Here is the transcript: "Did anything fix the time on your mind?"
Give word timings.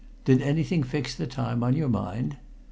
"Did 0.25 0.41
anything 0.41 0.81
fix 0.81 1.13
the 1.13 1.27
time 1.27 1.61
on 1.63 1.75
your 1.75 1.87
mind?" 1.87 2.37